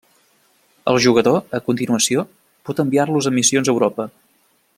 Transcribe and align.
El 0.93 0.97
jugador, 1.05 1.37
a 1.57 1.59
continuació, 1.67 2.25
pot 2.71 2.83
enviar-los 2.85 3.31
a 3.33 3.37
missions 3.39 3.71
a 3.71 3.77
Europa. 3.79 4.09